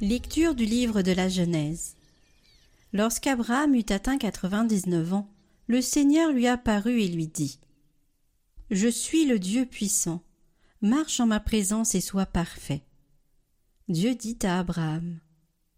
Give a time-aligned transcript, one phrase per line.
[0.00, 1.94] Lecture du livre de la Genèse.
[2.94, 5.28] Lorsqu'Abraham eut atteint quatre-vingt-dix-neuf ans,
[5.66, 7.58] le Seigneur lui apparut et lui dit
[8.70, 10.22] Je suis le Dieu puissant,
[10.80, 12.84] marche en ma présence et sois parfait.
[13.88, 15.18] Dieu dit à Abraham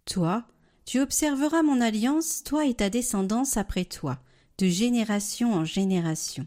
[0.05, 0.47] Toi,
[0.84, 4.21] tu observeras mon alliance, toi et ta descendance après toi,
[4.59, 6.46] de génération en génération.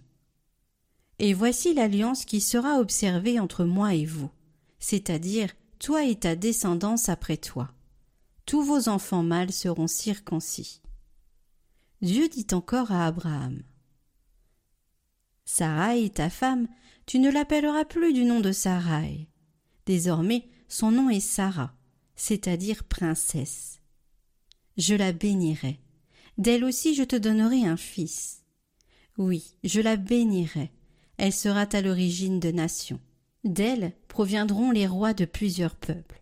[1.18, 4.30] Et voici l'alliance qui sera observée entre moi et vous,
[4.78, 5.50] c'est-à-dire
[5.80, 7.72] toi et ta descendance après toi.
[8.50, 10.82] Tous vos enfants mâles seront circoncis.
[12.02, 13.62] Dieu dit encore à Abraham.
[15.46, 16.68] Sarai, ta femme,
[17.06, 19.28] tu ne l'appelleras plus du nom de Sarai.
[19.86, 21.76] Désormais, son nom est Sarah,
[22.16, 23.82] c'est-à-dire princesse.
[24.78, 25.80] Je la bénirai.
[26.40, 28.46] D'elle aussi je te donnerai un fils.
[29.20, 30.72] Oui, je la bénirai.
[31.18, 33.00] Elle sera à l'origine de nations.
[33.44, 36.19] D'elle proviendront les rois de plusieurs peuples.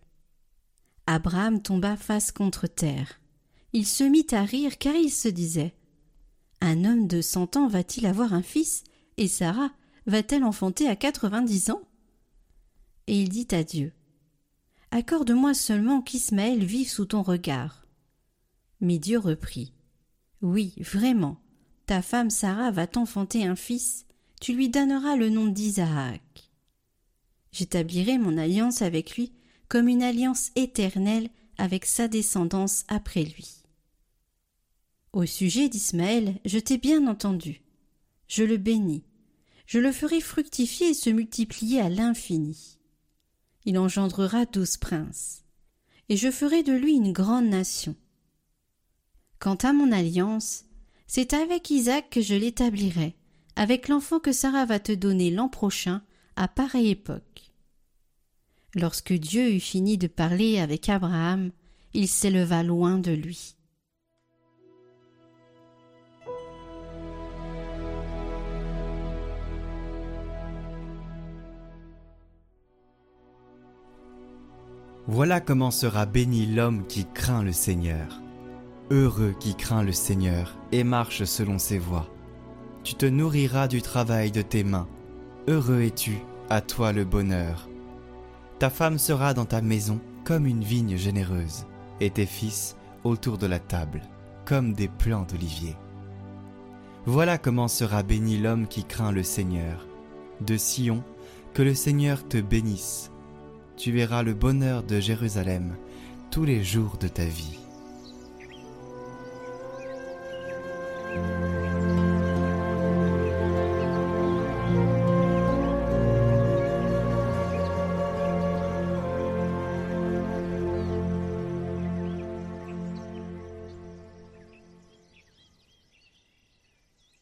[1.10, 3.18] Abraham tomba face contre terre.
[3.72, 5.74] Il se mit à rire car il se disait
[6.60, 8.84] Un homme de cent ans va-t-il avoir un fils?
[9.16, 9.70] Et Sarah
[10.04, 11.80] va-t-elle enfanter à quatre-vingt-dix ans?
[13.06, 13.94] Et il dit à Dieu
[14.90, 17.86] Accorde-moi seulement qu'Ismaël vive sous ton regard.
[18.82, 19.72] Mais Dieu reprit
[20.42, 21.38] Oui, vraiment,
[21.86, 24.04] ta femme Sarah va t'enfanter un fils,
[24.42, 26.50] tu lui donneras le nom d'Isaac.
[27.50, 29.32] J'établirai mon alliance avec lui
[29.68, 33.58] comme une alliance éternelle avec sa descendance après lui.
[35.12, 37.62] Au sujet d'Ismaël, je t'ai bien entendu.
[38.28, 39.04] Je le bénis.
[39.66, 42.78] Je le ferai fructifier et se multiplier à l'infini.
[43.64, 45.44] Il engendrera douze princes.
[46.08, 47.94] Et je ferai de lui une grande nation.
[49.38, 50.64] Quant à mon alliance,
[51.06, 53.14] c'est avec Isaac que je l'établirai,
[53.56, 56.02] avec l'enfant que Sarah va te donner l'an prochain
[56.36, 57.22] à pareille époque.
[58.74, 61.50] Lorsque Dieu eut fini de parler avec Abraham,
[61.94, 63.54] il s'éleva loin de lui.
[75.06, 78.20] Voilà comment sera béni l'homme qui craint le Seigneur.
[78.90, 82.06] Heureux qui craint le Seigneur et marche selon ses voies.
[82.84, 84.88] Tu te nourriras du travail de tes mains
[85.48, 86.18] Heureux es-tu,
[86.50, 87.70] à toi le bonheur.
[88.58, 91.64] Ta femme sera dans ta maison comme une vigne généreuse,
[92.00, 94.02] et tes fils autour de la table,
[94.44, 95.76] comme des plants d'olivier.
[97.06, 99.86] Voilà comment sera béni l'homme qui craint le Seigneur.
[100.40, 101.02] De Sion,
[101.54, 103.10] que le Seigneur te bénisse.
[103.76, 105.76] Tu verras le bonheur de Jérusalem
[106.30, 107.58] tous les jours de ta vie.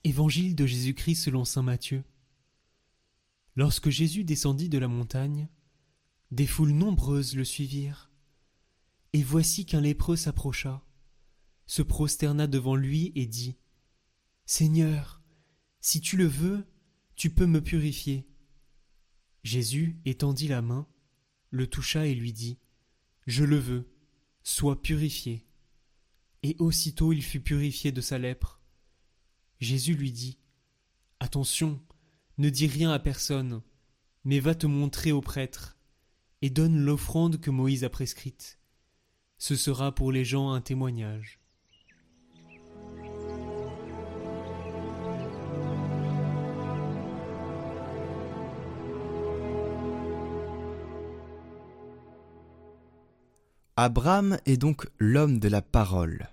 [0.07, 2.05] Évangile de Jésus-Christ selon saint Matthieu.
[3.57, 5.49] Lorsque Jésus descendit de la montagne,
[6.31, 8.09] des foules nombreuses le suivirent.
[9.15, 10.87] Et voici qu'un lépreux s'approcha,
[11.67, 13.57] se prosterna devant lui et dit
[14.45, 15.25] Seigneur,
[15.81, 16.65] si tu le veux,
[17.17, 18.29] tu peux me purifier.
[19.43, 20.87] Jésus étendit la main,
[21.51, 22.61] le toucha et lui dit
[23.27, 23.93] Je le veux,
[24.45, 25.49] sois purifié.
[26.45, 28.63] Et aussitôt il fut purifié de sa lèpre.
[29.61, 30.39] Jésus lui dit
[31.21, 31.81] Attention,
[32.39, 33.63] ne dis rien à personne,
[34.25, 35.77] mais va te montrer au prêtre,
[36.43, 38.59] et donne l'offrande que Moïse a prescrite.
[39.39, 41.41] Ce sera pour les gens un témoignage.
[53.79, 56.29] Abraham est donc l'homme de la parole.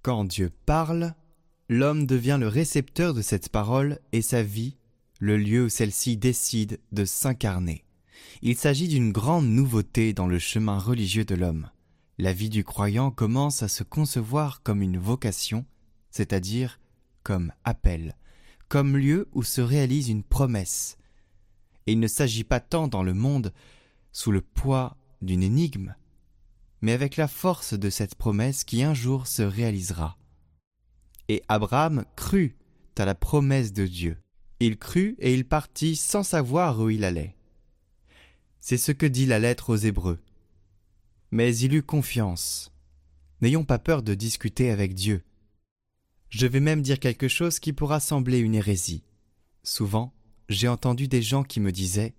[0.00, 1.14] Quand Dieu parle,
[1.70, 4.76] l'homme devient le récepteur de cette parole et sa vie,
[5.20, 7.84] le lieu où celle-ci décide de s'incarner.
[8.42, 11.70] Il s'agit d'une grande nouveauté dans le chemin religieux de l'homme.
[12.18, 15.64] La vie du croyant commence à se concevoir comme une vocation,
[16.10, 16.80] c'est-à-dire
[17.22, 18.16] comme appel,
[18.68, 20.98] comme lieu où se réalise une promesse.
[21.86, 23.52] Et il ne s'agit pas tant dans le monde
[24.10, 25.94] sous le poids d'une énigme,
[26.82, 30.16] mais avec la force de cette promesse qui un jour se réalisera.
[31.30, 32.56] Et Abraham crut
[32.98, 34.18] à la promesse de Dieu.
[34.58, 37.36] Il crut et il partit sans savoir où il allait.
[38.58, 40.18] C'est ce que dit la lettre aux Hébreux.
[41.30, 42.72] Mais il eut confiance.
[43.42, 45.22] N'ayons pas peur de discuter avec Dieu.
[46.30, 49.04] Je vais même dire quelque chose qui pourra sembler une hérésie.
[49.62, 50.12] Souvent,
[50.48, 52.12] j'ai entendu des gens qui me disaient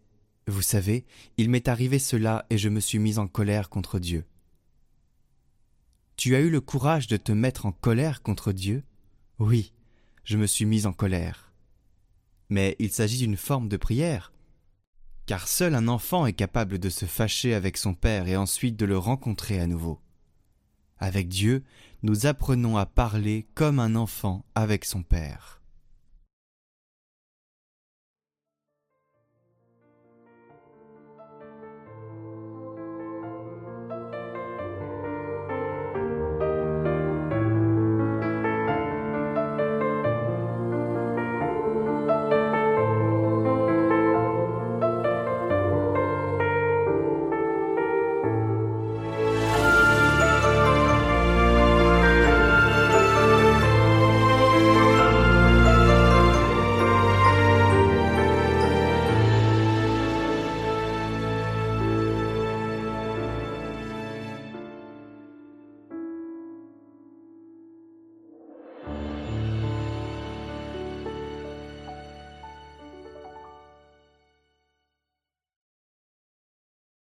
[0.48, 1.04] Vous savez,
[1.36, 4.24] il m'est arrivé cela et je me suis mis en colère contre Dieu.
[6.16, 8.86] Tu as eu le courage de te mettre en colère contre Dieu?
[9.42, 9.74] Oui,
[10.24, 11.52] je me suis mis en colère.
[12.50, 14.32] Mais il s'agit d'une forme de prière.
[15.26, 18.86] Car seul un enfant est capable de se fâcher avec son Père et ensuite de
[18.86, 20.00] le rencontrer à nouveau.
[21.00, 21.64] Avec Dieu,
[22.04, 25.61] nous apprenons à parler comme un enfant avec son Père.